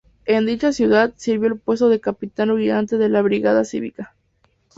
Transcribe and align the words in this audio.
En 0.25 0.47
dicha 0.47 0.73
ciudad 0.73 1.13
sirvió 1.15 1.49
el 1.49 1.59
puesto 1.59 1.87
de 1.87 1.99
capitán 1.99 2.49
ayudante 2.49 2.97
de 2.97 3.07
la 3.07 3.21
brigada 3.21 3.63
cívica. 3.63 4.15